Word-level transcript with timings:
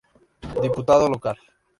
Diputado 0.65 1.05
Local. 1.13 1.37